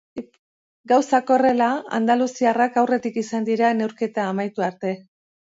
[0.91, 1.67] Gauzak horrela,
[1.99, 4.97] andaluziarrak aurretik izan dira neurketa amaitu arte.